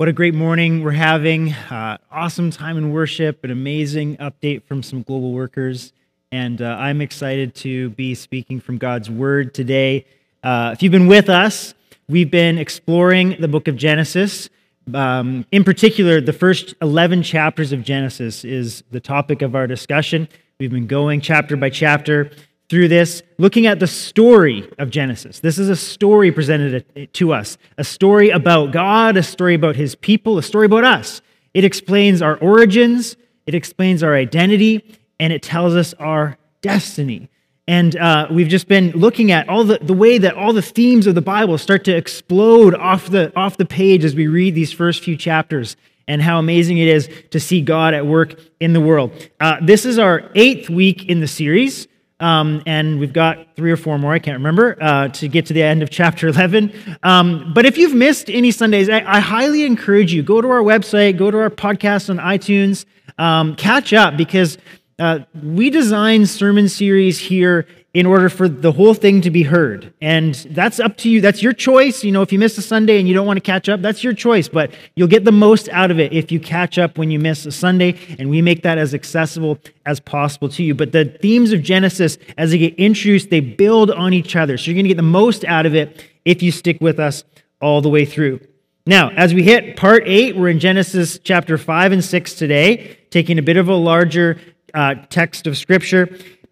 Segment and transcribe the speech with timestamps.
[0.00, 1.52] What a great morning we're having.
[1.52, 5.92] Uh, awesome time in worship, an amazing update from some global workers.
[6.32, 10.06] And uh, I'm excited to be speaking from God's word today.
[10.42, 11.74] Uh, if you've been with us,
[12.08, 14.48] we've been exploring the book of Genesis.
[14.94, 20.30] Um, in particular, the first 11 chapters of Genesis is the topic of our discussion.
[20.58, 22.30] We've been going chapter by chapter
[22.70, 25.40] through this, looking at the story of Genesis.
[25.40, 29.96] This is a story presented to us, a story about God, a story about his
[29.96, 31.20] people, a story about us.
[31.52, 34.84] It explains our origins, it explains our identity,
[35.18, 37.28] and it tells us our destiny.
[37.66, 41.08] And uh, we've just been looking at all the, the way that all the themes
[41.08, 44.72] of the Bible start to explode off the, off the page as we read these
[44.72, 48.80] first few chapters and how amazing it is to see God at work in the
[48.80, 49.12] world.
[49.40, 51.88] Uh, this is our eighth week in the series.
[52.20, 55.54] Um, and we've got three or four more, I can't remember, uh, to get to
[55.54, 56.72] the end of chapter 11.
[57.02, 60.60] Um, but if you've missed any Sundays, I, I, highly encourage you go to our
[60.60, 62.84] website, go to our podcast on iTunes,
[63.16, 64.58] um, catch up because
[65.00, 69.92] uh, we design sermon series here in order for the whole thing to be heard.
[70.00, 71.20] And that's up to you.
[71.20, 72.04] That's your choice.
[72.04, 74.04] You know, if you miss a Sunday and you don't want to catch up, that's
[74.04, 74.46] your choice.
[74.46, 77.46] But you'll get the most out of it if you catch up when you miss
[77.46, 80.74] a Sunday, and we make that as accessible as possible to you.
[80.74, 84.56] But the themes of Genesis, as they get introduced, they build on each other.
[84.56, 87.24] So you're going to get the most out of it if you stick with us
[87.60, 88.38] all the way through.
[88.86, 93.38] Now, as we hit part eight, we're in Genesis chapter five and six today, taking
[93.38, 94.40] a bit of a larger
[94.74, 96.08] uh, text of Scripture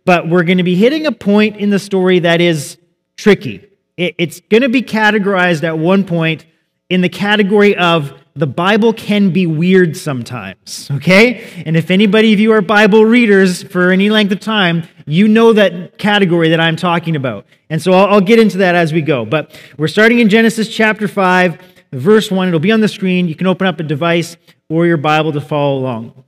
[0.09, 2.79] but we're going to be hitting a point in the story that is
[3.19, 3.63] tricky.
[3.99, 6.47] It's going to be categorized at one point
[6.89, 11.63] in the category of the Bible can be weird sometimes, okay?
[11.67, 15.53] And if anybody of you are Bible readers for any length of time, you know
[15.53, 17.45] that category that I'm talking about.
[17.69, 19.27] And so I'll, I'll get into that as we go.
[19.27, 21.61] But we're starting in Genesis chapter 5,
[21.93, 22.49] verse 1.
[22.49, 23.29] It'll be on the screen.
[23.29, 24.39] You can open up a device
[24.71, 26.25] or your Bible to follow along.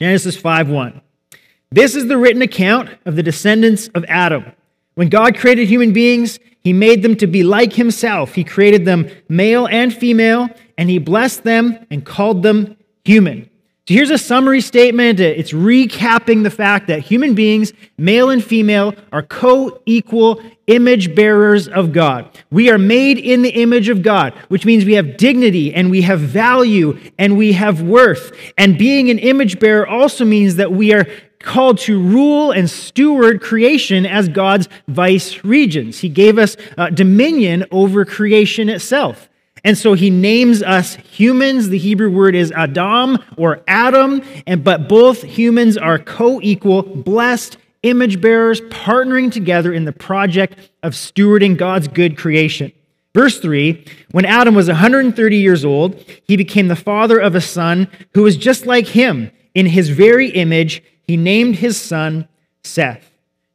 [0.00, 0.98] Genesis 5 1.
[1.70, 4.46] This is the written account of the descendants of Adam.
[4.94, 8.34] When God created human beings, he made them to be like himself.
[8.34, 10.48] He created them male and female,
[10.78, 13.49] and he blessed them and called them human.
[13.90, 15.18] So here's a summary statement.
[15.18, 21.66] It's recapping the fact that human beings, male and female, are co equal image bearers
[21.66, 22.30] of God.
[22.52, 26.02] We are made in the image of God, which means we have dignity and we
[26.02, 28.30] have value and we have worth.
[28.56, 31.04] And being an image bearer also means that we are
[31.40, 35.98] called to rule and steward creation as God's vice regents.
[35.98, 39.29] He gave us uh, dominion over creation itself.
[39.64, 41.68] And so he names us humans.
[41.68, 48.20] The Hebrew word is Adam or Adam, and but both humans are co-equal, blessed image
[48.20, 52.72] bearers partnering together in the project of stewarding God's good creation.
[53.14, 55.94] Verse 3 When Adam was 130 years old,
[56.24, 60.28] he became the father of a son who was just like him in his very
[60.30, 62.28] image he named his son
[62.62, 63.09] Seth.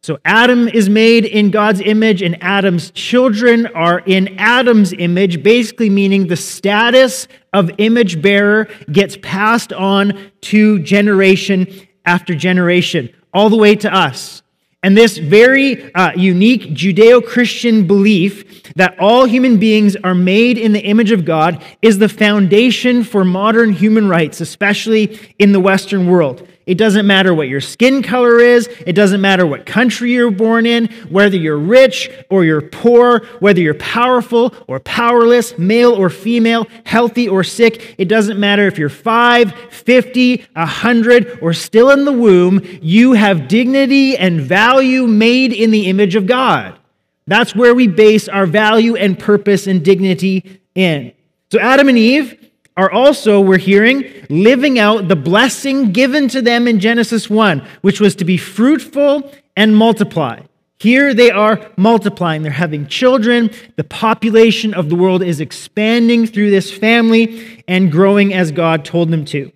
[0.06, 5.90] So Adam is made in God's image, and Adam's children are in Adam's image, basically
[5.90, 11.66] meaning the status of image bearer gets passed on to generation
[12.06, 14.44] after generation, all the way to us.
[14.84, 20.72] And this very uh, unique Judeo Christian belief that all human beings are made in
[20.72, 26.06] the image of God is the foundation for modern human rights, especially in the Western
[26.06, 26.48] world.
[26.66, 28.68] It doesn't matter what your skin color is.
[28.88, 33.60] It doesn't matter what country you're born in, whether you're rich or you're poor, whether
[33.60, 37.96] you're powerful or powerless, male or female, healthy or sick.
[38.00, 42.62] It doesn't matter if you're 5, 50, 100, or still in the womb.
[42.82, 46.80] You have dignity and value made in the image of God.
[47.28, 51.12] That's where we base our value and purpose and dignity in.
[51.52, 52.45] So Adam and Eve,
[52.78, 58.02] are also, we're hearing, living out the blessing given to them in Genesis 1, which
[58.02, 60.42] was to be fruitful and multiply.
[60.78, 62.44] Here they are multiplying.
[62.44, 63.50] They're having children.
[63.78, 69.10] The population of the world is expanding through this family and growing as God told
[69.10, 69.52] them to.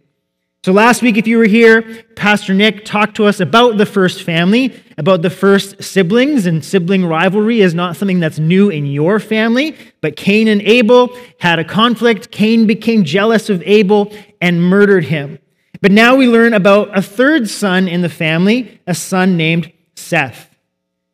[0.65, 4.23] So, last week, if you were here, Pastor Nick talked to us about the first
[4.23, 9.21] family, about the first siblings, and sibling rivalry is not something that's new in your
[9.21, 9.77] family.
[10.01, 12.31] But Cain and Abel had a conflict.
[12.31, 14.11] Cain became jealous of Abel
[14.41, 15.39] and murdered him.
[15.79, 20.53] But now we learn about a third son in the family, a son named Seth.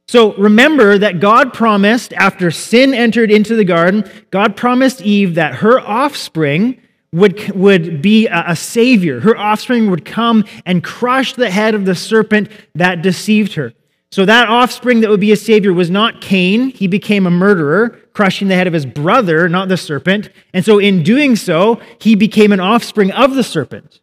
[0.08, 5.56] So remember that God promised, after sin entered into the garden, God promised Eve that
[5.56, 6.82] her offspring
[7.16, 9.22] would, would be a, a savior.
[9.22, 13.74] Her offspring would come and crush the head of the serpent that deceived her.
[14.12, 16.70] So that offspring that would be a savior was not Cain.
[16.70, 20.30] He became a murderer, crushing the head of his brother, not the serpent.
[20.54, 24.00] And so, in doing so, he became an offspring of the serpent.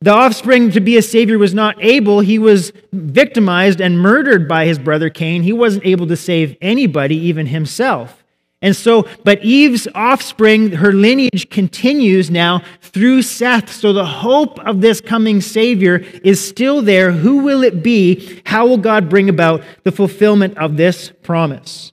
[0.00, 2.20] The offspring to be a savior was not Abel.
[2.20, 5.42] He was victimized and murdered by his brother Cain.
[5.42, 8.22] He wasn't able to save anybody, even himself.
[8.62, 13.70] And so, but Eve's offspring, her lineage continues now through Seth.
[13.70, 17.12] So the hope of this coming Savior is still there.
[17.12, 18.40] Who will it be?
[18.46, 21.92] How will God bring about the fulfillment of this promise?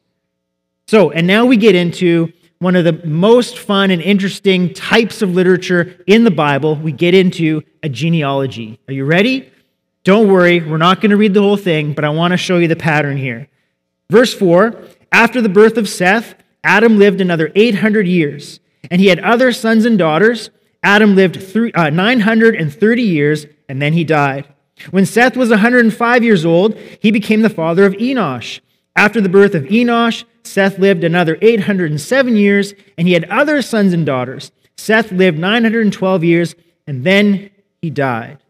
[0.88, 5.36] So, and now we get into one of the most fun and interesting types of
[5.36, 6.75] literature in the Bible.
[6.77, 8.80] We get into a genealogy.
[8.88, 9.51] Are you ready?
[10.04, 12.57] Don't worry, we're not going to read the whole thing, but I want to show
[12.57, 13.48] you the pattern here.
[14.10, 14.81] Verse 4
[15.12, 19.86] After the birth of Seth, Adam lived another 800 years, and he had other sons
[19.86, 20.50] and daughters.
[20.81, 21.38] Adam lived
[21.75, 24.48] uh, 930 years, and then he died.
[24.92, 28.60] When Seth was 105 years old, he became the father of Enosh.
[28.95, 33.94] After the birth of Enosh, Seth lived another 807 years, and he had other sons
[33.94, 34.51] and daughters.
[34.77, 36.56] Seth lived 912 years,
[36.86, 37.50] and then
[37.81, 38.42] he died.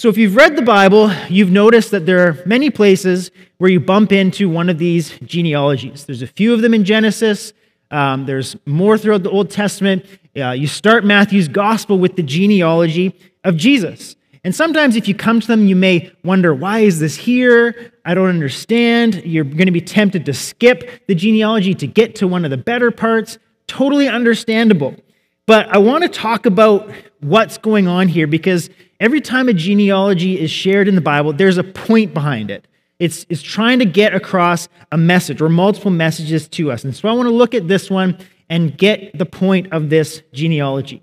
[0.00, 3.80] So, if you've read the Bible, you've noticed that there are many places where you
[3.80, 6.06] bump into one of these genealogies.
[6.06, 7.52] There's a few of them in Genesis,
[7.90, 10.06] um, there's more throughout the Old Testament.
[10.34, 13.14] Uh, you start Matthew's gospel with the genealogy
[13.44, 14.16] of Jesus.
[14.42, 17.92] And sometimes, if you come to them, you may wonder, why is this here?
[18.06, 19.22] I don't understand.
[19.26, 22.56] You're going to be tempted to skip the genealogy to get to one of the
[22.56, 23.38] better parts.
[23.66, 24.96] Totally understandable.
[25.44, 28.70] But I want to talk about what's going on here because
[29.00, 32.68] every time a genealogy is shared in the Bible, there's a point behind it.
[32.98, 36.84] It's, it's trying to get across a message or multiple messages to us.
[36.84, 38.18] And so I want to look at this one
[38.50, 41.02] and get the point of this genealogy.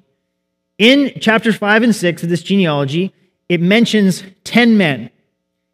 [0.78, 3.14] In chapters 5 and 6 of this genealogy,
[3.50, 5.10] it mentions 10 men.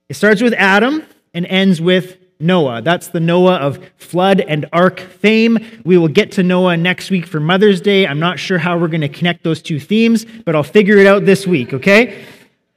[0.07, 1.03] It starts with Adam
[1.33, 2.81] and ends with Noah.
[2.81, 5.57] That's the Noah of flood and ark fame.
[5.85, 8.05] We will get to Noah next week for Mother's Day.
[8.05, 11.07] I'm not sure how we're going to connect those two themes, but I'll figure it
[11.07, 12.25] out this week, okay?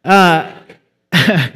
[0.05, 0.53] Uh,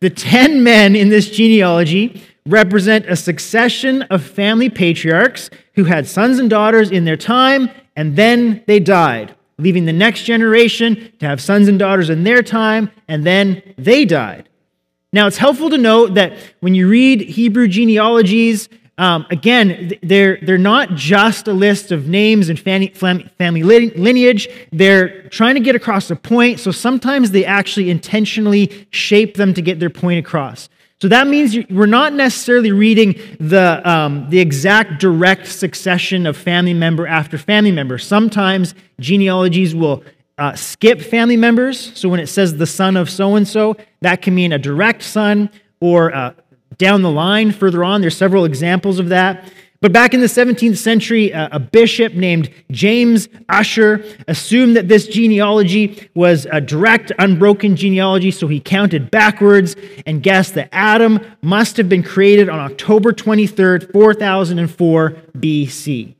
[0.00, 6.38] the 10 men in this genealogy represent a succession of family patriarchs who had sons
[6.38, 11.40] and daughters in their time, and then they died, leaving the next generation to have
[11.40, 14.49] sons and daughters in their time, and then they died.
[15.12, 20.58] Now, it's helpful to note that when you read Hebrew genealogies, um, again, they're, they're
[20.58, 24.48] not just a list of names and family, lineage.
[24.70, 29.62] They're trying to get across a point, so sometimes they actually intentionally shape them to
[29.62, 30.68] get their point across.
[31.00, 36.74] So that means we're not necessarily reading the, um, the exact direct succession of family
[36.74, 37.96] member after family member.
[37.96, 40.04] Sometimes genealogies will
[40.40, 41.92] uh, skip family members.
[41.94, 45.02] So when it says the son of so and so, that can mean a direct
[45.02, 45.50] son
[45.80, 46.32] or uh,
[46.78, 48.00] down the line further on.
[48.00, 49.52] There's several examples of that.
[49.82, 55.06] But back in the 17th century, uh, a bishop named James Ussher assumed that this
[55.06, 61.78] genealogy was a direct, unbroken genealogy, so he counted backwards and guessed that Adam must
[61.78, 66.14] have been created on October 23rd, 4004 BC.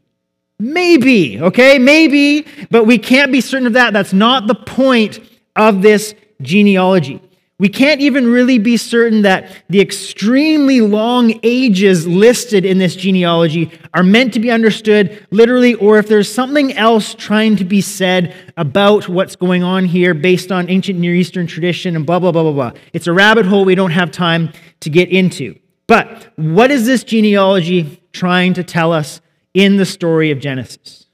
[0.61, 1.79] Maybe, okay?
[1.79, 3.95] Maybe, but we can't be certain of that.
[3.95, 5.19] That's not the point
[5.57, 7.23] of this genealogy.
[7.59, 13.71] We can't even really be certain that the extremely long ages listed in this genealogy
[13.95, 18.35] are meant to be understood literally, or if there's something else trying to be said
[18.59, 22.43] about what's going on here based on ancient Near Eastern tradition and blah, blah, blah,
[22.43, 22.73] blah, blah.
[22.93, 25.59] It's a rabbit hole we don't have time to get into.
[25.87, 29.23] But what is this genealogy trying to tell us
[29.55, 31.07] in the story of Genesis?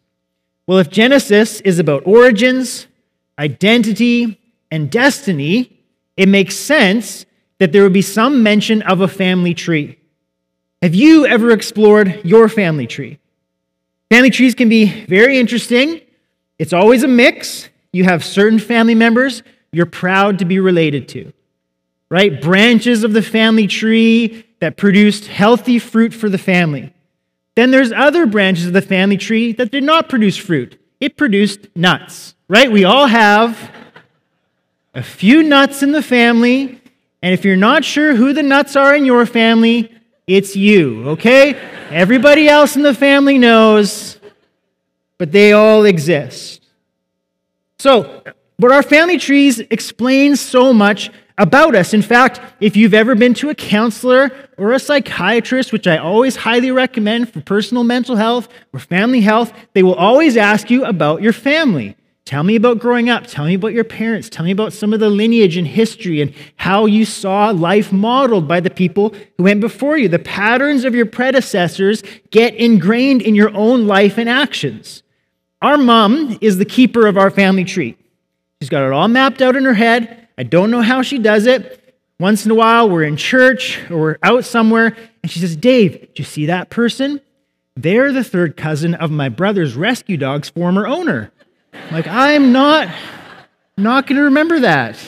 [0.66, 2.86] Well, if Genesis is about origins,
[3.38, 4.40] identity,
[4.70, 5.80] and destiny,
[6.16, 7.24] it makes sense
[7.58, 9.98] that there would be some mention of a family tree.
[10.82, 13.18] Have you ever explored your family tree?
[14.10, 16.00] Family trees can be very interesting.
[16.58, 17.68] It's always a mix.
[17.92, 21.32] You have certain family members you're proud to be related to,
[22.08, 22.40] right?
[22.40, 26.92] Branches of the family tree that produced healthy fruit for the family.
[27.56, 30.78] Then there's other branches of the family tree that did not produce fruit.
[31.00, 32.70] It produced nuts, right?
[32.70, 33.70] We all have
[34.94, 36.80] a few nuts in the family,
[37.22, 39.92] and if you're not sure who the nuts are in your family,
[40.26, 41.54] it's you, okay?
[41.90, 44.18] Everybody else in the family knows,
[45.18, 46.62] but they all exist.
[47.78, 48.22] So,
[48.58, 51.92] but our family trees explain so much about us.
[51.92, 56.36] In fact, if you've ever been to a counselor or a psychiatrist, which I always
[56.36, 61.22] highly recommend for personal mental health or family health, they will always ask you about
[61.22, 61.96] your family.
[62.24, 63.28] Tell me about growing up.
[63.28, 64.28] Tell me about your parents.
[64.28, 68.48] Tell me about some of the lineage and history and how you saw life modeled
[68.48, 70.08] by the people who went before you.
[70.08, 72.02] The patterns of your predecessors
[72.32, 75.04] get ingrained in your own life and actions.
[75.62, 77.96] Our mom is the keeper of our family tree.
[78.60, 80.25] She's got it all mapped out in her head.
[80.38, 81.82] I don't know how she does it.
[82.18, 86.00] Once in a while, we're in church or we're out somewhere, and she says, Dave,
[86.00, 87.20] do you see that person?
[87.76, 91.30] They're the third cousin of my brother's rescue dog's former owner.
[91.90, 92.88] Like, I'm not,
[93.76, 94.98] not going to remember that.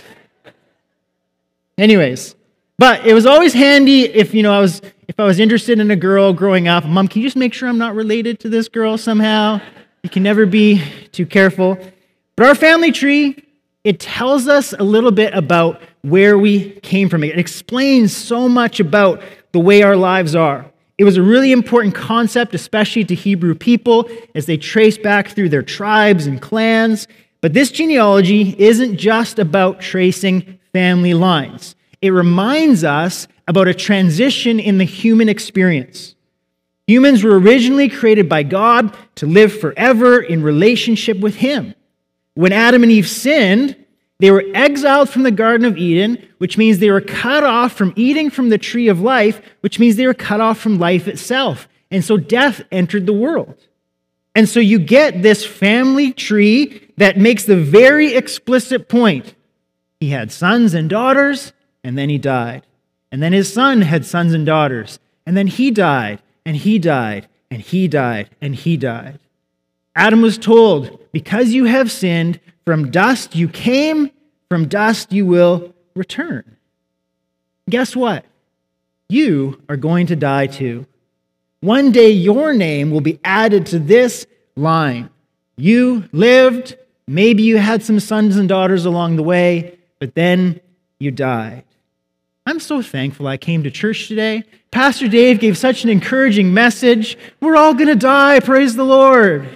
[1.78, 2.34] Anyways,
[2.76, 5.90] but it was always handy if, you know, I was, if I was interested in
[5.90, 8.68] a girl growing up, Mom, can you just make sure I'm not related to this
[8.68, 9.60] girl somehow?
[10.02, 10.82] You can never be
[11.12, 11.78] too careful.
[12.36, 13.42] But our family tree,
[13.88, 17.24] it tells us a little bit about where we came from.
[17.24, 20.70] It explains so much about the way our lives are.
[20.98, 25.48] It was a really important concept, especially to Hebrew people, as they trace back through
[25.48, 27.08] their tribes and clans.
[27.40, 34.60] But this genealogy isn't just about tracing family lines, it reminds us about a transition
[34.60, 36.14] in the human experience.
[36.88, 41.74] Humans were originally created by God to live forever in relationship with Him.
[42.34, 43.74] When Adam and Eve sinned,
[44.18, 47.92] they were exiled from the Garden of Eden, which means they were cut off from
[47.94, 51.68] eating from the tree of life, which means they were cut off from life itself.
[51.90, 53.56] And so death entered the world.
[54.34, 59.34] And so you get this family tree that makes the very explicit point.
[60.00, 62.66] He had sons and daughters, and then he died.
[63.10, 67.28] And then his son had sons and daughters, and then he died, and he died,
[67.50, 69.18] and he died, and he died.
[69.94, 74.10] Adam was told, Because you have sinned, from dust you came,
[74.50, 76.44] from dust you will return.
[77.70, 78.26] Guess what?
[79.08, 80.84] You are going to die too.
[81.60, 85.08] One day your name will be added to this line.
[85.56, 90.60] You lived, maybe you had some sons and daughters along the way, but then
[90.98, 91.64] you died.
[92.44, 94.44] I'm so thankful I came to church today.
[94.72, 97.16] Pastor Dave gave such an encouraging message.
[97.40, 99.48] We're all going to die, praise the Lord.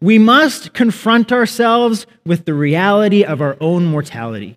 [0.00, 4.56] We must confront ourselves with the reality of our own mortality.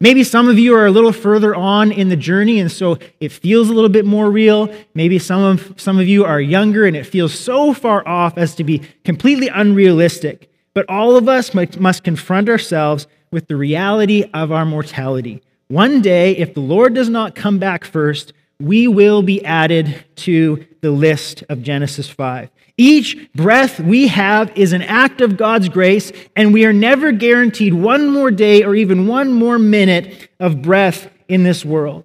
[0.00, 3.30] Maybe some of you are a little further on in the journey, and so it
[3.30, 4.74] feels a little bit more real.
[4.94, 8.56] Maybe some of, some of you are younger, and it feels so far off as
[8.56, 10.50] to be completely unrealistic.
[10.74, 15.40] But all of us must confront ourselves with the reality of our mortality.
[15.68, 20.66] One day, if the Lord does not come back first, we will be added to
[20.80, 22.50] the list of Genesis 5.
[22.76, 27.74] Each breath we have is an act of God's grace, and we are never guaranteed
[27.74, 32.04] one more day or even one more minute of breath in this world.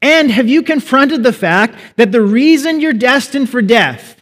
[0.00, 4.16] And have you confronted the fact that the reason you're destined for death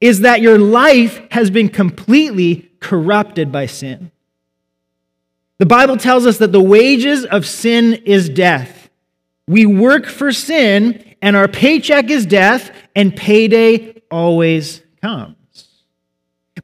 [0.00, 4.10] is that your life has been completely corrupted by sin?
[5.58, 8.88] The Bible tells us that the wages of sin is death.
[9.48, 15.36] We work for sin, and our paycheck is death, and payday always comes.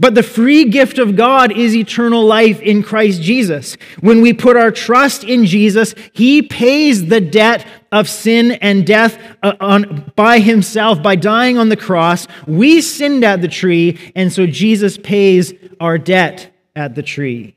[0.01, 3.77] But the free gift of God is eternal life in Christ Jesus.
[4.01, 9.19] When we put our trust in Jesus, He pays the debt of sin and death
[9.43, 12.27] uh, on, by Himself by dying on the cross.
[12.47, 17.55] We sinned at the tree, and so Jesus pays our debt at the tree.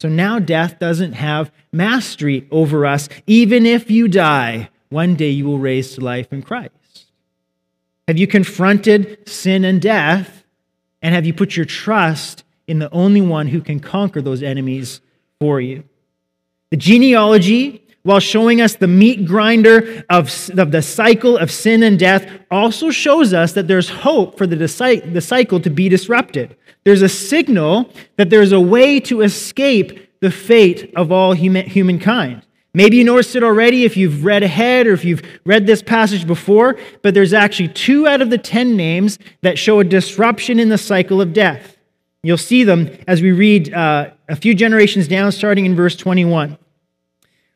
[0.00, 3.08] So now death doesn't have mastery over us.
[3.26, 6.83] Even if you die, one day you will raise to life in Christ.
[8.06, 10.44] Have you confronted sin and death?
[11.00, 15.00] And have you put your trust in the only one who can conquer those enemies
[15.40, 15.84] for you?
[16.70, 21.98] The genealogy, while showing us the meat grinder of, of the cycle of sin and
[21.98, 26.56] death, also shows us that there's hope for the, the cycle to be disrupted.
[26.84, 32.46] There's a signal that there's a way to escape the fate of all human, humankind.
[32.76, 36.26] Maybe you noticed it already if you've read ahead or if you've read this passage
[36.26, 40.70] before, but there's actually two out of the ten names that show a disruption in
[40.70, 41.76] the cycle of death.
[42.24, 46.58] You'll see them as we read uh, a few generations down, starting in verse 21.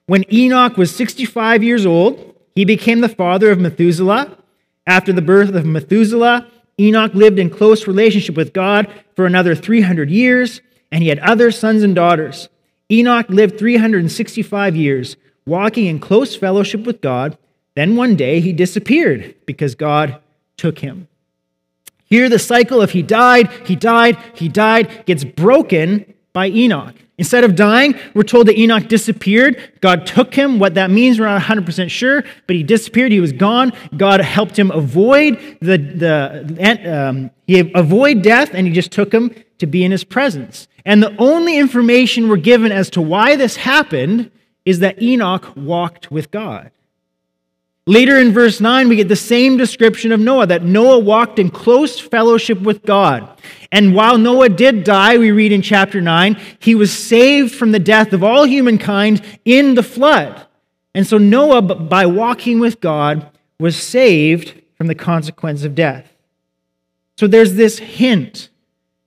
[0.06, 4.38] When Enoch was 65 years old, he became the father of Methuselah.
[4.86, 6.46] After the birth of Methuselah,
[6.78, 10.60] Enoch lived in close relationship with God for another 300 years,
[10.92, 12.48] and he had other sons and daughters.
[12.90, 15.16] Enoch lived 365 years,
[15.46, 17.36] walking in close fellowship with God.
[17.74, 20.20] Then one day he disappeared because God
[20.56, 21.08] took him.
[22.04, 26.94] Here, the cycle of he died, he died, he died gets broken by Enoch.
[27.18, 29.72] Instead of dying, we're told that Enoch disappeared.
[29.80, 30.60] God took him.
[30.60, 33.10] What that means, we're not 100% sure, but he disappeared.
[33.10, 33.72] He was gone.
[33.96, 39.34] God helped him avoid the, the um, he avoid death, and he just took him
[39.58, 40.68] to be in his presence.
[40.88, 44.30] And the only information we're given as to why this happened
[44.64, 46.70] is that Enoch walked with God.
[47.86, 51.50] Later in verse 9, we get the same description of Noah that Noah walked in
[51.50, 53.38] close fellowship with God.
[53.70, 57.78] And while Noah did die, we read in chapter 9, he was saved from the
[57.78, 60.46] death of all humankind in the flood.
[60.94, 63.30] And so Noah, by walking with God,
[63.60, 66.10] was saved from the consequence of death.
[67.18, 68.48] So there's this hint,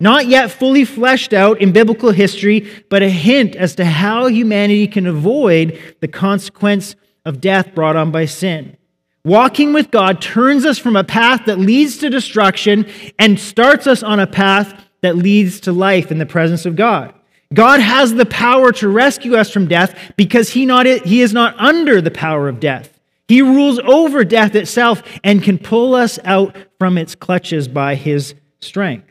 [0.01, 4.87] not yet fully fleshed out in biblical history, but a hint as to how humanity
[4.87, 8.75] can avoid the consequence of death brought on by sin.
[9.23, 12.89] Walking with God turns us from a path that leads to destruction
[13.19, 17.13] and starts us on a path that leads to life in the presence of God.
[17.53, 21.59] God has the power to rescue us from death because he, not, he is not
[21.59, 22.99] under the power of death.
[23.27, 28.33] He rules over death itself and can pull us out from its clutches by his
[28.61, 29.10] strength.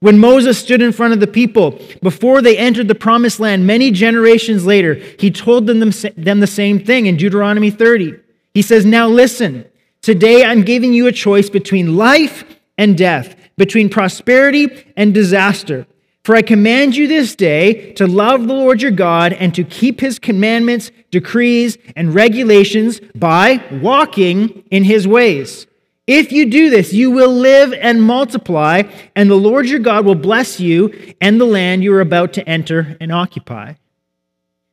[0.00, 3.90] When Moses stood in front of the people before they entered the promised land many
[3.90, 8.14] generations later, he told them, them the same thing in Deuteronomy 30.
[8.54, 9.66] He says, Now listen,
[10.00, 12.44] today I'm giving you a choice between life
[12.78, 15.86] and death, between prosperity and disaster.
[16.24, 20.00] For I command you this day to love the Lord your God and to keep
[20.00, 25.66] his commandments, decrees, and regulations by walking in his ways.
[26.12, 28.82] If you do this, you will live and multiply,
[29.14, 32.48] and the Lord your God will bless you and the land you are about to
[32.48, 33.74] enter and occupy.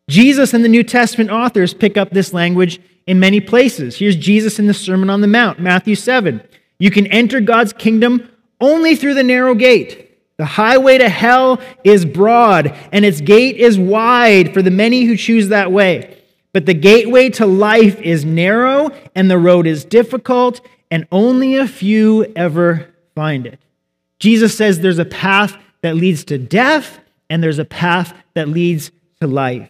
[0.10, 3.98] Jesus and the New Testament authors pick up this language in many places.
[3.98, 6.41] Here's Jesus in the Sermon on the Mount, Matthew 7.
[6.79, 8.27] You can enter God's kingdom
[8.60, 10.17] only through the narrow gate.
[10.38, 15.15] The highway to hell is broad, and its gate is wide for the many who
[15.15, 16.17] choose that way.
[16.51, 21.67] But the gateway to life is narrow, and the road is difficult, and only a
[21.67, 23.60] few ever find it.
[24.20, 28.91] Jesus says there's a path that leads to death, and there's a path that leads
[29.22, 29.70] to life.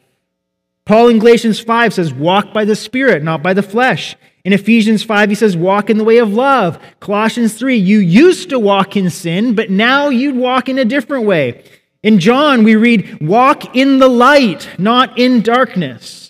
[0.86, 4.16] Paul in Galatians 5 says, Walk by the Spirit, not by the flesh.
[4.46, 6.80] In Ephesians 5, he says, Walk in the way of love.
[7.02, 11.26] Colossians 3, you used to walk in sin, but now you walk in a different
[11.26, 11.64] way.
[12.04, 16.27] In John, we read, Walk in the light, not in darkness.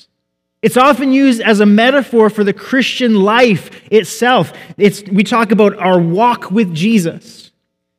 [0.67, 4.51] It's often used as a metaphor for the Christian life itself.
[4.77, 7.46] It's, we talk about our walk with Jesus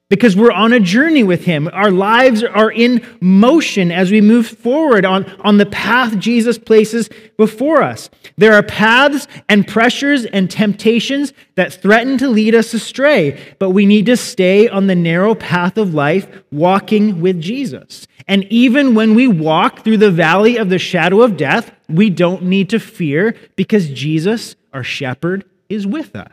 [0.09, 1.69] because we're on a journey with Him.
[1.73, 7.11] Our lives are in motion as we move forward on, on the path Jesus places
[7.37, 8.09] before us.
[8.37, 13.85] There are paths and pressures and temptations that threaten to lead us astray, but we
[13.85, 18.07] need to stay on the narrow path of life, walking with Jesus.
[18.27, 22.45] And even when we walk through the valley of the shadow of death, we don't
[22.45, 26.29] need to fear because Jesus, our shepherd, is with us.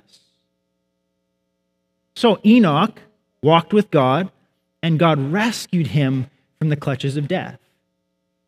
[2.16, 3.00] So Enoch
[3.46, 4.32] walked with God,
[4.82, 6.28] and God rescued him
[6.58, 7.60] from the clutches of death.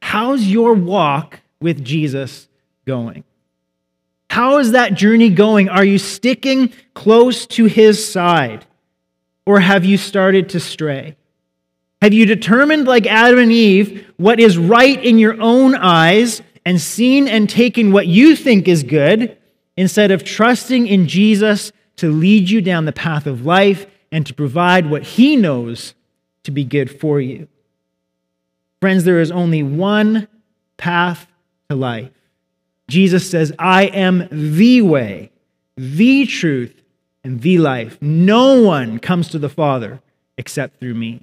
[0.02, 2.48] How's your walk with Jesus
[2.86, 3.24] going?
[4.32, 5.70] How is that journey going?
[5.70, 8.66] Are you sticking close to his side?
[9.46, 11.16] Or have you started to stray?
[12.02, 16.82] Have you determined, like Adam and Eve, what is right in your own eyes and
[16.82, 19.38] seen and taken what you think is good
[19.76, 24.34] instead of trusting in Jesus to lead you down the path of life and to
[24.34, 25.94] provide what He knows
[26.44, 27.48] to be good for you.
[28.80, 30.28] Friends, there is only one
[30.78, 31.28] path
[31.70, 32.12] to life.
[32.88, 35.32] Jesus says, I am the way,
[35.76, 36.82] the truth,
[37.24, 37.98] and the life.
[38.02, 40.00] No one comes to the Father
[40.38, 41.22] except through me.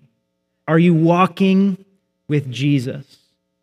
[0.69, 1.83] Are you walking
[2.29, 3.19] with Jesus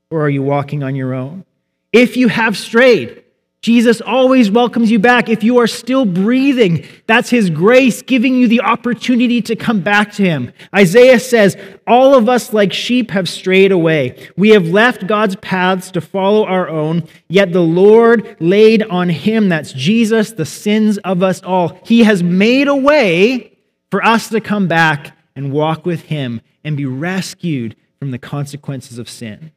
[0.09, 1.45] or are you walking on your own?
[1.93, 3.23] If you have strayed,
[3.61, 5.29] Jesus always welcomes you back.
[5.29, 10.11] If you are still breathing, that's His grace giving you the opportunity to come back
[10.13, 10.51] to Him.
[10.75, 14.29] Isaiah says, All of us, like sheep, have strayed away.
[14.35, 19.49] We have left God's paths to follow our own, yet the Lord laid on Him,
[19.49, 21.79] that's Jesus, the sins of us all.
[21.85, 23.59] He has made a way
[23.91, 28.97] for us to come back and walk with Him and be rescued from the consequences
[28.97, 29.51] of sin.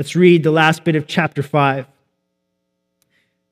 [0.00, 1.86] Let's read the last bit of chapter 5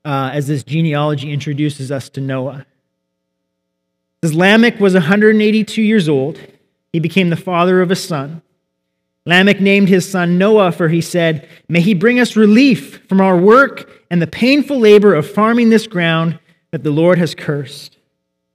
[0.03, 2.65] uh, as this genealogy introduces us to Noah.
[4.23, 6.39] It says Lamech was 182 years old.
[6.91, 8.41] He became the father of a son.
[9.27, 13.37] Lamech named his son Noah, for he said, May he bring us relief from our
[13.37, 16.39] work and the painful labor of farming this ground
[16.71, 17.95] that the Lord has cursed.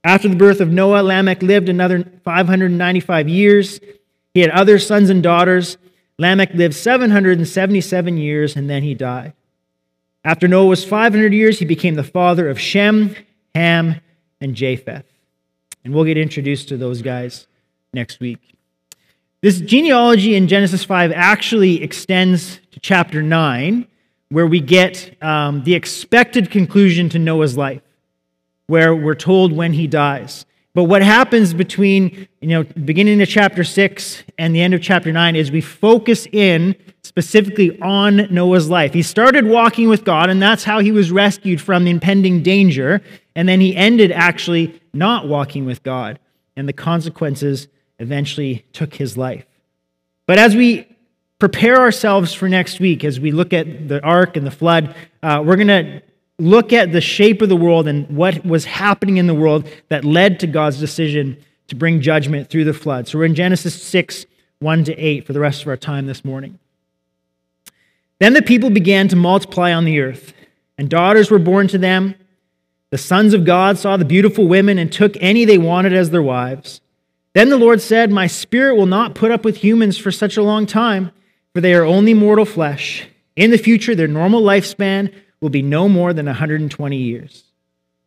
[0.02, 3.78] After the birth of Noah, Lamech lived another 595 years.
[4.32, 5.78] He had other sons and daughters.
[6.18, 9.32] Lamech lived 777 years and then he died.
[10.24, 13.14] After Noah was 500 years, he became the father of Shem,
[13.54, 14.00] Ham,
[14.40, 15.04] and Japheth.
[15.84, 17.46] And we'll get introduced to those guys
[17.92, 18.54] next week.
[19.42, 23.86] This genealogy in Genesis 5 actually extends to chapter 9,
[24.30, 27.82] where we get um, the expected conclusion to Noah's life,
[28.66, 30.46] where we're told when he dies.
[30.74, 35.12] But what happens between, you know, beginning of chapter 6 and the end of chapter
[35.12, 38.92] 9 is we focus in specifically on Noah's life.
[38.92, 43.02] He started walking with God, and that's how he was rescued from the impending danger.
[43.36, 46.18] And then he ended actually not walking with God,
[46.56, 47.68] and the consequences
[48.00, 49.46] eventually took his life.
[50.26, 50.88] But as we
[51.38, 55.40] prepare ourselves for next week, as we look at the ark and the flood, uh,
[55.44, 56.02] we're going to
[56.38, 60.04] look at the shape of the world and what was happening in the world that
[60.04, 61.36] led to God's decision
[61.68, 63.08] to bring judgment through the flood.
[63.08, 64.26] So we're in Genesis 6,
[64.58, 66.58] 1 to 8 for the rest of our time this morning.
[68.18, 70.32] Then the people began to multiply on the earth,
[70.78, 72.14] and daughters were born to them.
[72.90, 76.22] The sons of God saw the beautiful women and took any they wanted as their
[76.22, 76.80] wives.
[77.32, 80.42] Then the Lord said, My spirit will not put up with humans for such a
[80.42, 81.10] long time,
[81.52, 83.08] for they are only mortal flesh.
[83.34, 87.44] In the future, their normal lifespan will be no more than 120 years.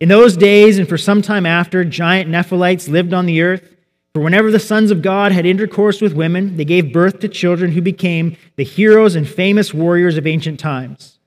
[0.00, 3.76] In those days and for some time after, giant Nephilites lived on the earth.
[4.14, 7.72] For whenever the sons of God had intercourse with women, they gave birth to children
[7.72, 11.18] who became the heroes and famous warriors of ancient times.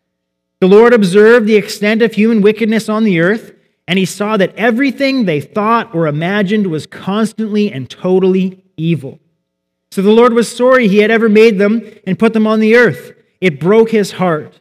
[0.61, 3.53] The Lord observed the extent of human wickedness on the earth,
[3.87, 9.19] and he saw that everything they thought or imagined was constantly and totally evil.
[9.91, 12.77] So the Lord was sorry he had ever made them and put them on the
[12.77, 13.11] earth.
[13.41, 14.60] It broke his heart.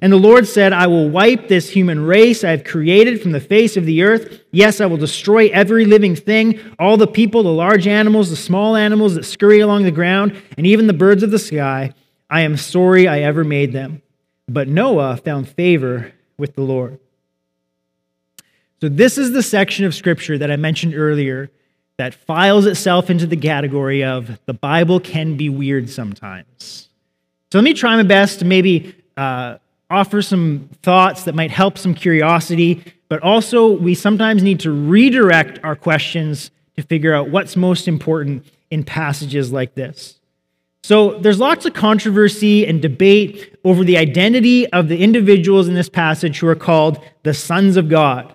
[0.00, 3.40] And the Lord said, I will wipe this human race I have created from the
[3.40, 4.42] face of the earth.
[4.52, 8.76] Yes, I will destroy every living thing, all the people, the large animals, the small
[8.76, 11.92] animals that scurry along the ground, and even the birds of the sky.
[12.30, 14.02] I am sorry I ever made them.
[14.48, 17.00] But Noah found favor with the Lord.
[18.80, 21.50] So, this is the section of Scripture that I mentioned earlier
[21.96, 26.88] that files itself into the category of the Bible can be weird sometimes.
[27.50, 28.94] So, let me try my best to maybe.
[29.16, 29.58] Uh,
[29.90, 35.58] offer some thoughts that might help some curiosity, but also we sometimes need to redirect
[35.62, 40.18] our questions to figure out what's most important in passages like this.
[40.82, 45.88] So there's lots of controversy and debate over the identity of the individuals in this
[45.88, 48.34] passage who are called the sons of God.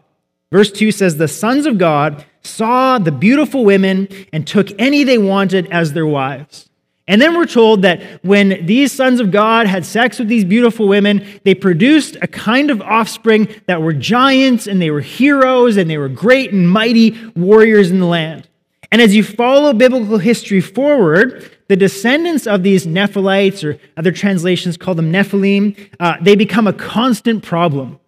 [0.51, 5.17] Verse 2 says, The sons of God saw the beautiful women and took any they
[5.17, 6.69] wanted as their wives.
[7.07, 10.87] And then we're told that when these sons of God had sex with these beautiful
[10.87, 15.89] women, they produced a kind of offspring that were giants and they were heroes and
[15.89, 18.47] they were great and mighty warriors in the land.
[18.89, 24.77] And as you follow biblical history forward, the descendants of these Nephilites, or other translations
[24.77, 27.99] call them Nephilim, uh, they become a constant problem.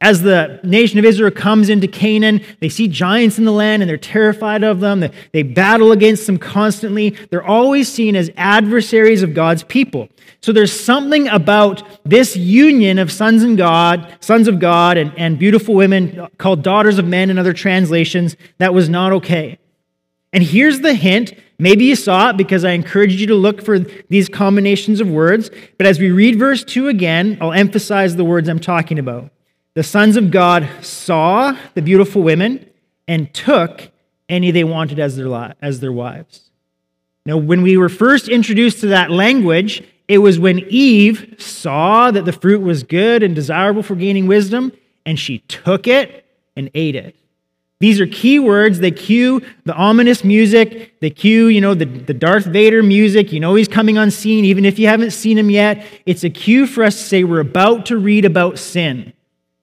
[0.00, 3.90] As the nation of Israel comes into Canaan, they see giants in the land and
[3.90, 5.04] they're terrified of them.
[5.32, 7.10] They battle against them constantly.
[7.30, 10.08] They're always seen as adversaries of God's people.
[10.40, 15.36] So there's something about this union of sons and God, sons of God and, and
[15.36, 19.58] beautiful women called daughters of men in other translations that was not okay.
[20.32, 21.32] And here's the hint.
[21.58, 25.50] Maybe you saw it because I encouraged you to look for these combinations of words.
[25.76, 29.32] But as we read verse 2 again, I'll emphasize the words I'm talking about.
[29.74, 32.68] The sons of God saw the beautiful women
[33.06, 33.90] and took
[34.28, 36.50] any they wanted as their, as their wives.
[37.24, 42.24] Now, when we were first introduced to that language, it was when Eve saw that
[42.24, 44.72] the fruit was good and desirable for gaining wisdom,
[45.04, 46.24] and she took it
[46.56, 47.14] and ate it.
[47.80, 48.80] These are key words.
[48.80, 50.98] They cue the ominous music.
[51.00, 53.32] They cue, you know, the, the Darth Vader music.
[53.32, 55.86] You know he's coming on scene, even if you haven't seen him yet.
[56.04, 59.12] It's a cue for us to say we're about to read about sin.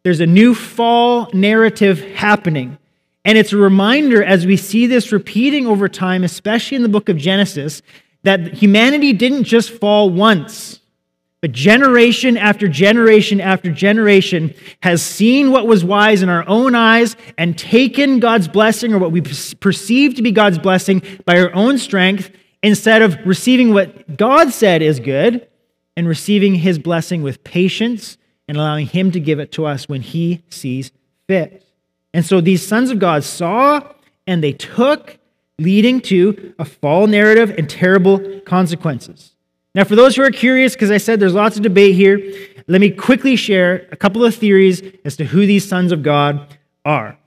[0.06, 2.78] There's a new fall narrative happening.
[3.26, 7.10] And it's a reminder as we see this repeating over time, especially in the book
[7.10, 7.82] of Genesis,
[8.22, 10.80] that humanity didn't just fall once,
[11.42, 17.16] but generation after generation after generation has seen what was wise in our own eyes
[17.40, 19.22] and taken God's blessing or what we
[19.60, 22.30] perceive to be God's blessing by our own strength
[22.62, 25.48] instead of receiving what God said is good
[25.98, 30.02] and receiving his blessing with patience and allowing Him to give it to us when
[30.02, 30.92] He sees
[31.28, 31.66] fit.
[32.14, 33.82] And so these sons of God saw
[34.28, 35.18] and they took,
[35.60, 39.36] leading to a fall narrative and terrible consequences.
[39.74, 42.20] Now, for those who are curious, because I said there's lots of debate here,
[42.68, 46.58] let me quickly share a couple of theories as to who these sons of God
[46.84, 47.18] are.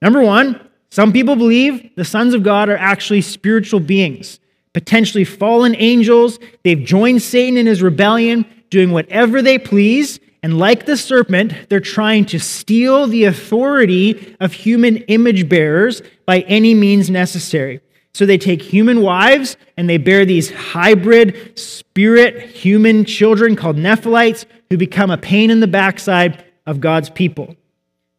[0.00, 4.40] Number one, some people believe the sons of God are actually spiritual beings
[4.78, 6.38] potentially fallen angels.
[6.62, 10.20] They've joined Satan in his rebellion, doing whatever they please.
[10.42, 16.40] And like the serpent, they're trying to steal the authority of human image bearers by
[16.40, 17.80] any means necessary.
[18.14, 24.44] So they take human wives and they bear these hybrid spirit human children called Nephilites
[24.70, 27.46] who become a pain in the backside of God's people.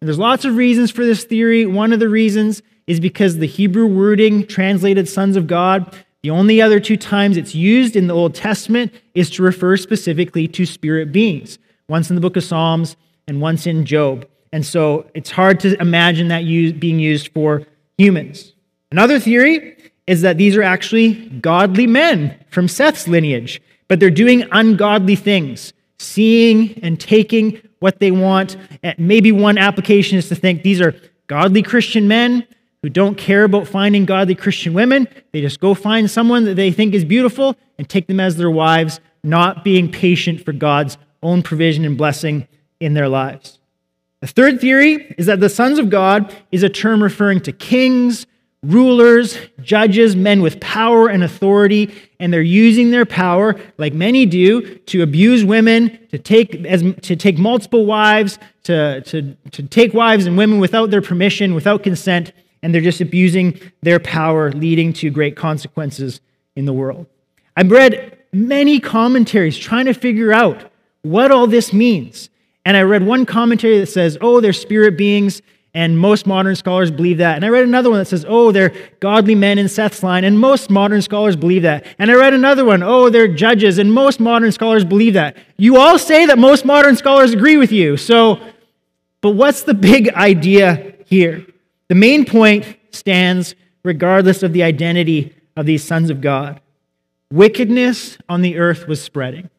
[0.01, 1.65] And there's lots of reasons for this theory.
[1.65, 6.61] One of the reasons is because the Hebrew wording translated sons of God, the only
[6.61, 11.11] other two times it's used in the Old Testament is to refer specifically to spirit
[11.11, 12.95] beings, once in the book of Psalms
[13.27, 14.27] and once in Job.
[14.53, 16.45] And so it's hard to imagine that
[16.79, 17.63] being used for
[17.97, 18.53] humans.
[18.91, 19.75] Another theory
[20.07, 25.73] is that these are actually godly men from Seth's lineage, but they're doing ungodly things,
[25.99, 28.57] seeing and taking what they want.
[28.97, 30.95] Maybe one application is to think these are
[31.27, 32.47] godly Christian men
[32.81, 35.07] who don't care about finding godly Christian women.
[35.31, 38.49] They just go find someone that they think is beautiful and take them as their
[38.49, 42.47] wives, not being patient for God's own provision and blessing
[42.79, 43.59] in their lives.
[44.21, 48.25] The third theory is that the sons of God is a term referring to kings,
[48.61, 54.75] rulers, judges, men with power and authority, and they're using their power, like many do,
[54.79, 60.25] to abuse women, to take, as, to take multiple wives, to, to, to take wives
[60.25, 65.09] and women without their permission, without consent, and they're just abusing their power, leading to
[65.09, 66.19] great consequences
[66.57, 67.05] in the world.
[67.55, 70.69] I've read many commentaries trying to figure out
[71.09, 72.29] what all this means.
[72.65, 75.41] And I read one commentary that says, oh, they're spirit beings,
[75.73, 77.35] and most modern scholars believe that.
[77.35, 80.39] And I read another one that says, oh, they're godly men in Seth's line, and
[80.39, 81.85] most modern scholars believe that.
[81.97, 85.37] And I read another one, oh, they're judges, and most modern scholars believe that.
[85.57, 87.97] You all say that most modern scholars agree with you.
[87.97, 88.39] So,
[89.21, 91.45] but what's the big idea here?
[91.87, 96.61] The main point stands regardless of the identity of these sons of God.
[97.31, 99.49] Wickedness on the earth was spreading.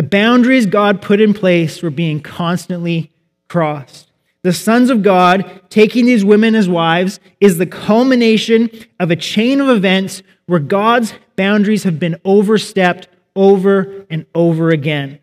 [0.00, 3.10] The boundaries God put in place were being constantly
[3.48, 4.10] crossed.
[4.42, 9.60] The sons of God taking these women as wives is the culmination of a chain
[9.60, 15.18] of events where God's boundaries have been overstepped over and over again.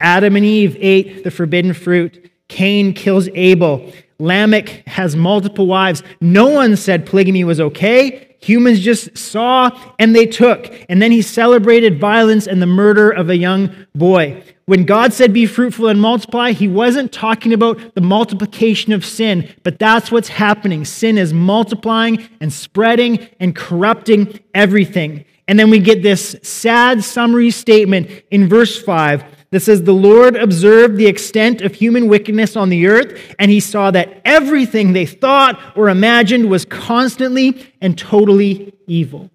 [0.00, 2.28] Adam and Eve ate the forbidden fruit.
[2.48, 3.92] Cain kills Abel.
[4.18, 6.02] Lamech has multiple wives.
[6.20, 8.35] No one said polygamy was okay.
[8.40, 10.72] Humans just saw and they took.
[10.88, 14.42] And then he celebrated violence and the murder of a young boy.
[14.66, 19.48] When God said, be fruitful and multiply, he wasn't talking about the multiplication of sin,
[19.62, 20.84] but that's what's happening.
[20.84, 25.24] Sin is multiplying and spreading and corrupting everything.
[25.46, 30.36] And then we get this sad summary statement in verse 5 that says, The Lord
[30.36, 35.06] observed the extent of human wickedness on the earth, and he saw that everything they
[35.06, 39.30] thought or imagined was constantly and totally evil.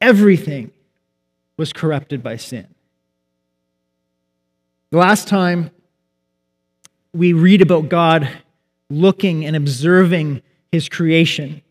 [0.00, 0.70] Everything
[1.56, 2.66] was corrupted by sin.
[4.90, 5.70] The last time
[7.14, 8.28] we read about God
[8.90, 11.62] looking and observing his creation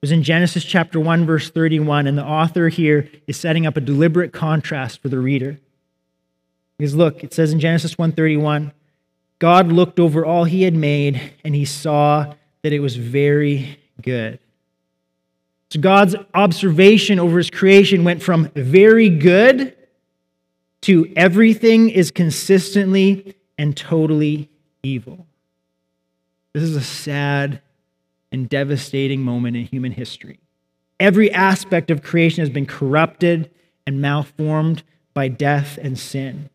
[0.00, 3.80] was in Genesis chapter 1 verse 31 and the author here is setting up a
[3.80, 5.58] deliberate contrast for the reader.
[6.80, 8.72] Because look, it says in Genesis 1:31,
[9.38, 14.38] God looked over all he had made and he saw that it was very good.
[15.68, 19.76] So God's observation over his creation went from very good
[20.80, 24.48] to everything is consistently and totally
[24.82, 25.26] evil.
[26.54, 27.60] This is a sad
[28.32, 30.38] and devastating moment in human history.
[30.98, 33.50] Every aspect of creation has been corrupted
[33.86, 36.48] and malformed by death and sin.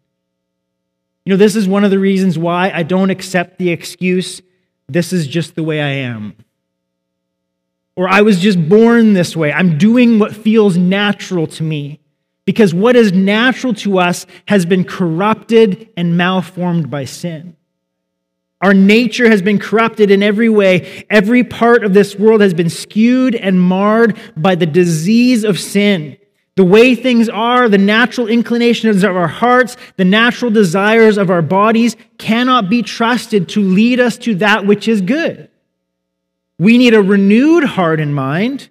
[1.26, 4.42] You know, this is one of the reasons why I don't accept the excuse,
[4.88, 6.36] this is just the way I am.
[7.96, 9.52] Or I was just born this way.
[9.52, 12.00] I'm doing what feels natural to me.
[12.46, 17.56] Because what is natural to us has been corrupted and malformed by sin.
[18.62, 21.06] Our nature has been corrupted in every way.
[21.10, 26.18] Every part of this world has been skewed and marred by the disease of sin.
[26.56, 31.42] The way things are, the natural inclinations of our hearts, the natural desires of our
[31.42, 35.50] bodies cannot be trusted to lead us to that which is good.
[36.58, 38.70] We need a renewed heart and mind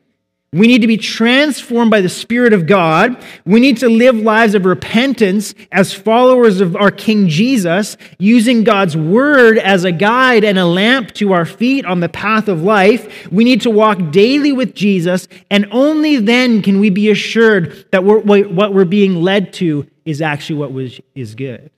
[0.55, 3.21] we need to be transformed by the Spirit of God.
[3.45, 8.97] We need to live lives of repentance as followers of our King Jesus, using God's
[8.97, 13.29] Word as a guide and a lamp to our feet on the path of life.
[13.33, 18.05] We need to walk daily with Jesus, and only then can we be assured that
[18.05, 21.69] what we're being led to is actually what was, is good.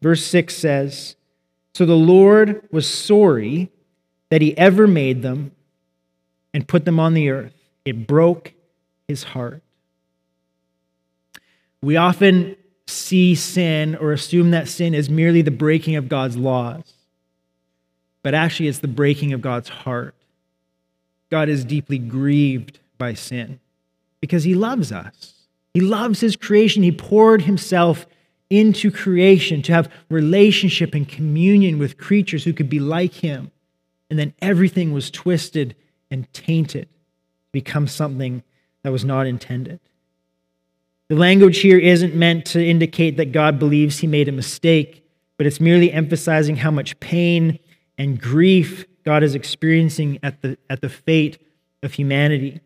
[0.00, 1.16] Verse 6 says
[1.74, 3.70] So the Lord was sorry
[4.30, 5.52] that he ever made them
[6.58, 7.54] and put them on the earth.
[7.84, 8.52] It broke
[9.06, 9.62] his heart.
[11.80, 12.56] We often
[12.88, 16.94] see sin or assume that sin is merely the breaking of God's laws,
[18.24, 20.16] but actually, it's the breaking of God's heart.
[21.30, 23.60] God is deeply grieved by sin
[24.20, 25.34] because he loves us.
[25.74, 26.82] He loves his creation.
[26.82, 28.04] He poured himself
[28.50, 33.52] into creation to have relationship and communion with creatures who could be like him.
[34.10, 35.76] And then everything was twisted
[36.10, 36.88] and tainted
[37.52, 38.42] become something
[38.82, 39.80] that was not intended.
[41.08, 45.04] The language here isn't meant to indicate that God believes he made a mistake,
[45.36, 47.58] but it's merely emphasizing how much pain
[47.96, 51.40] and grief God is experiencing at the, at the fate
[51.82, 52.60] of humanity.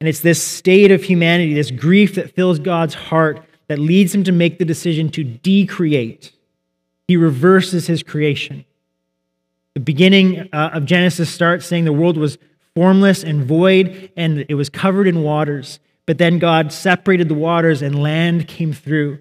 [0.00, 4.24] And it's this state of humanity, this grief that fills God's heart, that leads him
[4.24, 6.32] to make the decision to decreate.
[7.06, 8.64] He reverses his creation.
[9.74, 12.38] The beginning uh, of Genesis starts saying the world was
[12.78, 15.80] formless and void, and it was covered in waters.
[16.06, 19.18] But then God separated the waters, and land came through.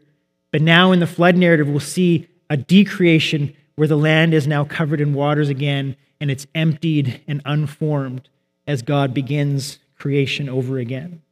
[0.52, 4.63] But now in the flood narrative, we'll see a decreation where the land is now
[4.63, 8.30] covered in waters again, and it's emptied and unformed
[8.67, 11.24] as God begins creation over again.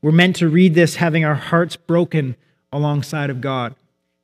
[0.00, 2.36] We're meant to read this having our hearts broken
[2.70, 3.74] alongside of God,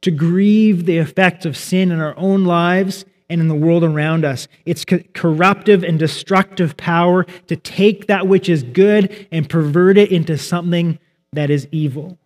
[0.02, 4.24] to grieve the effects of sin in our own lives and in the world around
[4.24, 4.46] us.
[4.66, 10.36] It's corruptive and destructive power to take that which is good and pervert it into
[10.36, 10.98] something
[11.32, 12.18] that is evil.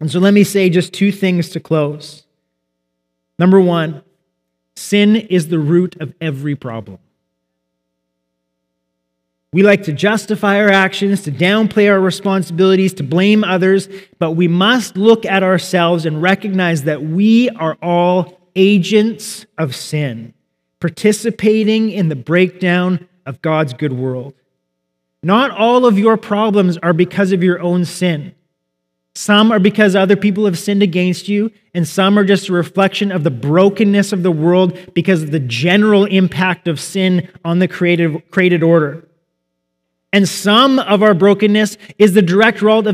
[0.00, 2.24] And so let me say just two things to close.
[3.38, 4.02] Number one,
[4.74, 6.98] sin is the root of every problem.
[9.52, 14.48] We like to justify our actions, to downplay our responsibilities, to blame others, but we
[14.48, 20.34] must look at ourselves and recognize that we are all agents of sin,
[20.80, 24.34] participating in the breakdown of God's good world.
[25.22, 28.34] Not all of your problems are because of your own sin.
[29.14, 33.10] Some are because other people have sinned against you, and some are just a reflection
[33.10, 37.66] of the brokenness of the world because of the general impact of sin on the
[37.66, 39.05] created, order.
[40.12, 42.86] And some of our brokenness is the direct result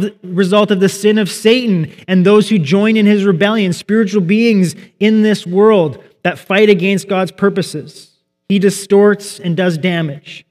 [0.71, 5.23] of the sin of Satan and those who join in his rebellion, spiritual beings in
[5.23, 8.17] this world that fight against God's purposes.
[8.49, 10.45] He distorts and does damage.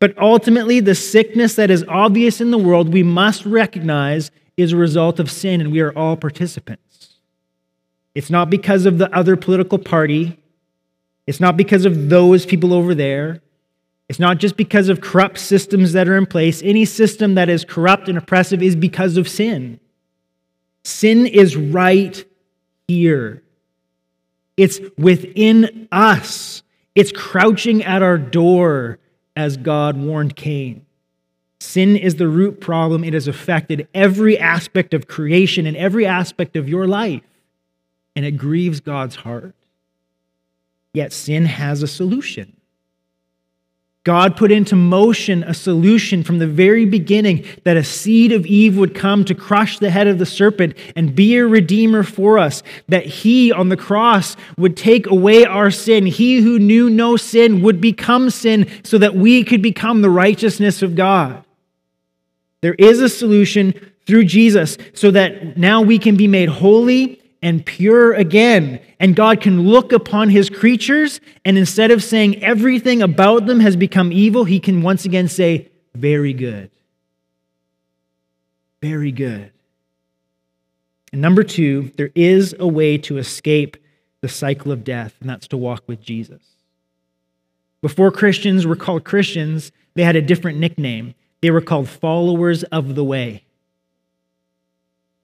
[0.00, 4.76] But ultimately, the sickness that is obvious in the world, we must recognize is a
[4.76, 7.18] result of sin, and we are all participants.
[8.14, 10.38] It's not because of the other political party,
[11.26, 13.40] it's not because of those people over there.
[14.08, 16.62] It's not just because of corrupt systems that are in place.
[16.62, 19.80] Any system that is corrupt and oppressive is because of sin.
[20.84, 22.24] Sin is right
[22.86, 23.42] here,
[24.58, 26.62] it's within us,
[26.94, 28.98] it's crouching at our door,
[29.36, 30.84] as God warned Cain.
[31.58, 33.02] Sin is the root problem.
[33.04, 37.22] It has affected every aspect of creation and every aspect of your life,
[38.14, 39.54] and it grieves God's heart.
[40.92, 42.56] Yet sin has a solution.
[44.04, 48.76] God put into motion a solution from the very beginning that a seed of Eve
[48.76, 52.62] would come to crush the head of the serpent and be a redeemer for us,
[52.88, 56.04] that he on the cross would take away our sin.
[56.04, 60.82] He who knew no sin would become sin so that we could become the righteousness
[60.82, 61.42] of God.
[62.60, 63.72] There is a solution
[64.06, 68.80] through Jesus so that now we can be made holy and pure again.
[68.98, 73.76] And God can look upon his creatures, and instead of saying everything about them has
[73.76, 76.70] become evil, he can once again say, Very good.
[78.82, 79.52] Very good.
[81.12, 83.76] And number two, there is a way to escape
[84.20, 86.42] the cycle of death, and that's to walk with Jesus.
[87.82, 91.14] Before Christians were called Christians, they had a different nickname.
[91.42, 93.43] They were called followers of the way.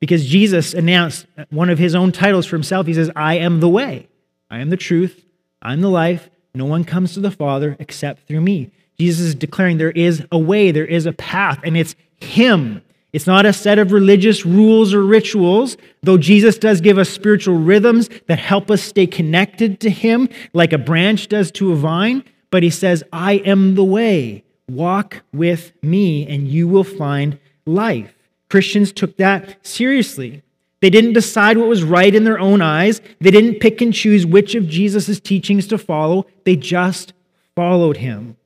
[0.01, 2.87] Because Jesus announced one of his own titles for himself.
[2.87, 4.09] He says, I am the way,
[4.51, 5.25] I am the truth,
[5.63, 6.31] I'm the life.
[6.55, 8.71] No one comes to the Father except through me.
[8.99, 12.83] Jesus is declaring there is a way, there is a path, and it's Him.
[13.13, 17.57] It's not a set of religious rules or rituals, though Jesus does give us spiritual
[17.57, 22.25] rhythms that help us stay connected to Him, like a branch does to a vine.
[22.51, 24.45] But He says, I am the way.
[24.69, 28.15] Walk with me, and you will find life.
[28.51, 30.43] Christians took that seriously.
[30.81, 33.01] They didn't decide what was right in their own eyes.
[33.20, 36.27] They didn't pick and choose which of Jesus' teachings to follow.
[36.45, 37.12] They just
[37.55, 38.37] followed him.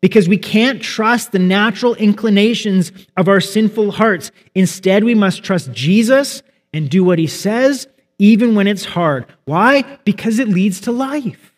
[0.00, 4.30] Because we can't trust the natural inclinations of our sinful hearts.
[4.54, 6.42] Instead, we must trust Jesus
[6.72, 9.26] and do what he says, even when it's hard.
[9.44, 9.82] Why?
[10.04, 11.52] Because it leads to life.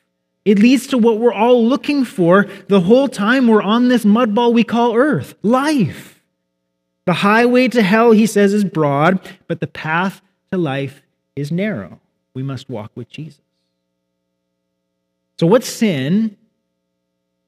[0.45, 4.53] It leads to what we're all looking for the whole time we're on this mudball
[4.53, 6.18] we call earth life.
[7.09, 10.21] The highway to hell, he says, is broad, but the path
[10.53, 11.01] to life
[11.35, 12.01] is narrow.
[12.35, 13.41] We must walk with Jesus.
[15.39, 16.37] So, what sin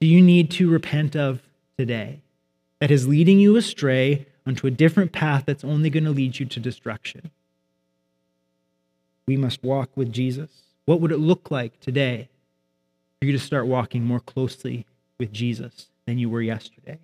[0.00, 1.42] do you need to repent of
[1.76, 2.22] today
[2.78, 6.46] that is leading you astray onto a different path that's only going to lead you
[6.46, 7.30] to destruction?
[9.26, 10.48] We must walk with Jesus.
[10.86, 12.30] What would it look like today
[13.18, 14.86] for you to start walking more closely
[15.18, 16.98] with Jesus than you were yesterday?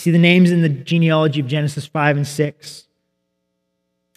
[0.00, 2.86] See the names in the genealogy of Genesis 5 and 6.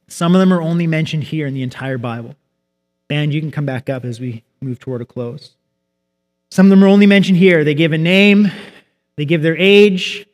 [0.08, 2.38] Some of them are only mentioned here in the entire Bible.
[3.10, 5.58] And you can come back up as we move toward a close.
[6.52, 7.66] Some of them are only mentioned here.
[7.66, 8.50] They give a name,
[9.18, 10.26] they give their age,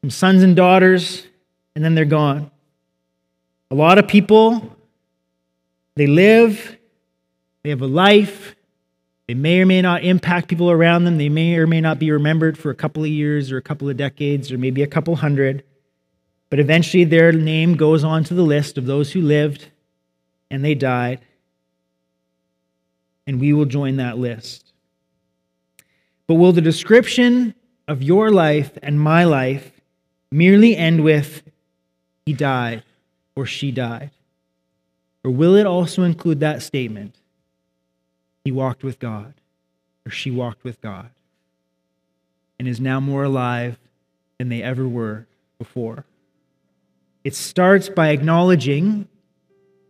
[0.00, 1.28] some sons and daughters,
[1.76, 2.50] and then they're gone.
[3.70, 4.76] A lot of people,
[5.94, 6.76] they live,
[7.62, 8.56] they have a life,
[9.32, 12.10] they may or may not impact people around them, they may or may not be
[12.10, 15.16] remembered for a couple of years or a couple of decades or maybe a couple
[15.16, 15.64] hundred,
[16.50, 19.70] but eventually their name goes onto the list of those who lived
[20.50, 21.18] and they died,
[23.26, 24.74] and we will join that list.
[26.26, 27.54] But will the description
[27.88, 29.80] of your life and my life
[30.30, 31.42] merely end with,
[32.26, 32.82] he died
[33.34, 34.10] or she died?
[35.24, 37.16] Or will it also include that statement,
[38.44, 39.34] he walked with God
[40.06, 41.10] or she walked with God
[42.58, 43.78] and is now more alive
[44.38, 45.26] than they ever were
[45.58, 46.04] before?
[47.24, 49.08] It starts by acknowledging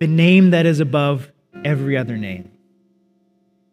[0.00, 1.30] the name that is above
[1.64, 2.50] every other name.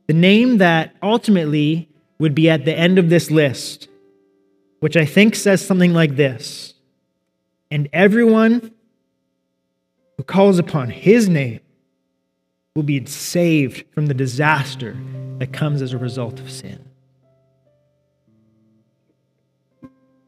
[0.07, 3.87] The name that ultimately would be at the end of this list,
[4.79, 6.73] which I think says something like this
[7.71, 8.71] And everyone
[10.17, 11.61] who calls upon his name
[12.75, 14.97] will be saved from the disaster
[15.39, 16.85] that comes as a result of sin.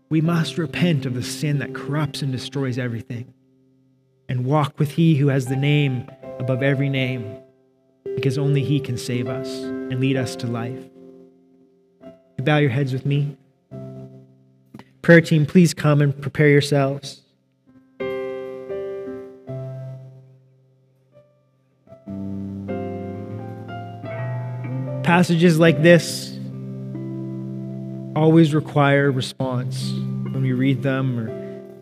[0.10, 3.34] We must repent of the sin that corrupts and destroys everything
[4.28, 7.38] and walk with He who has the name above every name,
[8.16, 10.84] because only He can save us and lead us to life
[12.42, 13.38] you bow your heads with me?
[15.04, 17.21] Prayer team, please come and prepare yourselves.
[25.12, 26.34] Passages like this
[28.16, 31.26] always require response when we read them or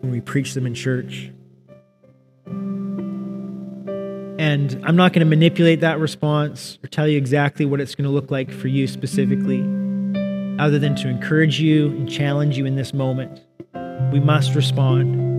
[0.00, 1.30] when we preach them in church.
[4.36, 8.06] And I'm not going to manipulate that response or tell you exactly what it's going
[8.06, 9.60] to look like for you specifically
[10.58, 13.42] other than to encourage you and challenge you in this moment.
[14.12, 15.30] We must respond.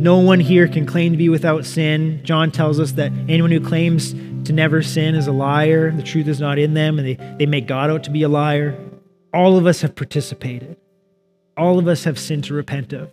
[0.00, 2.20] No one here can claim to be without sin.
[2.24, 4.12] John tells us that anyone who claims
[4.44, 5.90] to never sin is a liar.
[5.90, 8.28] The truth is not in them, and they, they make God out to be a
[8.28, 8.78] liar.
[9.32, 10.76] All of us have participated.
[11.56, 13.10] All of us have sin to repent of.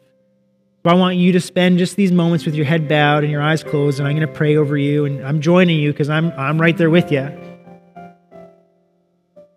[0.83, 3.41] So I want you to spend just these moments with your head bowed and your
[3.41, 6.31] eyes closed, and I'm going to pray over you, and I'm joining you because I'm,
[6.31, 7.29] I'm right there with you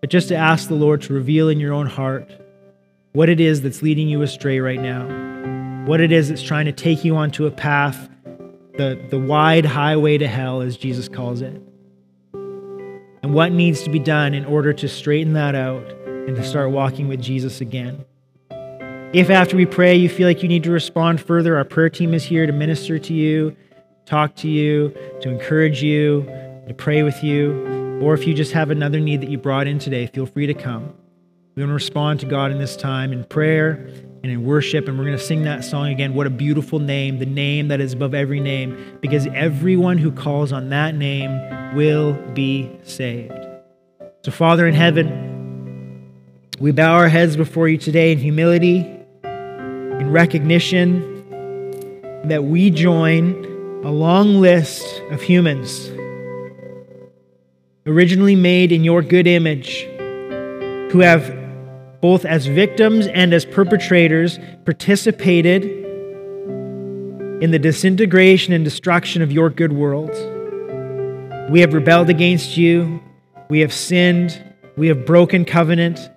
[0.00, 2.30] but just to ask the Lord to reveal in your own heart
[3.12, 6.72] what it is that's leading you astray right now, what it is that's trying to
[6.72, 8.08] take you onto a path,
[8.76, 11.60] the, the wide highway to hell, as Jesus calls it,
[12.32, 16.70] and what needs to be done in order to straighten that out and to start
[16.70, 18.04] walking with Jesus again.
[19.12, 22.14] If after we pray you feel like you need to respond further, our prayer team
[22.14, 23.56] is here to minister to you,
[24.06, 26.22] talk to you, to encourage you,
[26.68, 28.00] to pray with you.
[28.00, 30.54] Or if you just have another need that you brought in today, feel free to
[30.54, 30.94] come.
[31.54, 33.92] We want to respond to God in this time in prayer
[34.22, 34.88] and in worship.
[34.88, 36.14] And we're going to sing that song again.
[36.14, 40.52] What a beautiful name, the name that is above every name, because everyone who calls
[40.52, 43.32] on that name will be saved.
[44.22, 46.12] So, Father in heaven,
[46.58, 48.78] we bow our heads before you today in humility,
[49.24, 51.08] in recognition
[52.24, 53.44] that we join
[53.82, 55.90] a long list of humans
[57.86, 59.84] originally made in your good image,
[60.92, 61.39] who have
[62.00, 65.64] both as victims and as perpetrators participated
[67.42, 70.10] in the disintegration and destruction of your good world.
[71.50, 73.02] We have rebelled against you.
[73.48, 74.42] We have sinned.
[74.76, 76.10] We have broken covenant.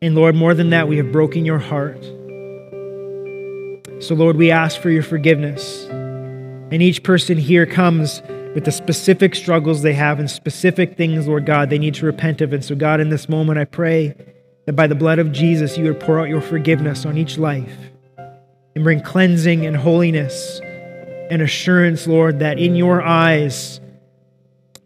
[0.00, 2.02] And Lord, more than that, we have broken your heart.
[4.02, 5.86] So, Lord, we ask for your forgiveness.
[5.90, 8.20] And each person here comes
[8.54, 12.40] with the specific struggles they have and specific things, Lord God, they need to repent
[12.40, 12.52] of.
[12.52, 14.14] And so, God, in this moment, I pray
[14.66, 17.76] that by the blood of Jesus, you would pour out your forgiveness on each life
[18.74, 20.60] and bring cleansing and holiness
[21.30, 23.80] and assurance, Lord, that in your eyes,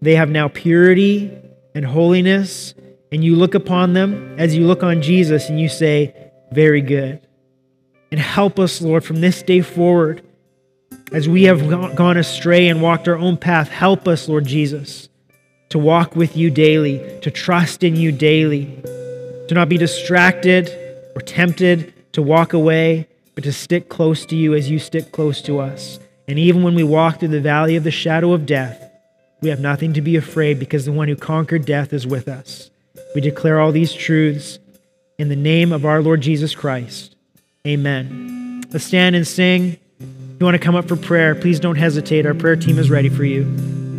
[0.01, 1.37] they have now purity
[1.75, 2.75] and holiness,
[3.13, 6.15] and you look upon them as you look on Jesus and you say,
[6.53, 7.21] Very good.
[8.11, 10.23] And help us, Lord, from this day forward,
[11.13, 15.09] as we have gone astray and walked our own path, help us, Lord Jesus,
[15.71, 18.83] to walk with you daily, to trust in you daily,
[19.51, 20.71] to not be distracted
[21.17, 25.43] or tempted to walk away, but to stick close to you as you stick close
[25.43, 25.99] to us.
[26.29, 28.81] And even when we walk through the valley of the shadow of death,
[29.41, 32.71] we have nothing to be afraid because the one who conquered death is with us.
[33.13, 34.61] We declare all these truths
[35.19, 37.17] in the name of our Lord Jesus Christ.
[37.67, 38.63] Amen.
[38.71, 39.79] Let's stand and sing.
[39.99, 42.25] If you want to come up for prayer, please don't hesitate.
[42.25, 43.90] Our prayer team is ready for you.